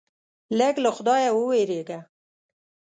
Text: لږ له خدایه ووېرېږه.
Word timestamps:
لږ 0.57 0.75
له 0.83 0.89
خدایه 0.97 1.31
ووېرېږه. 1.33 1.99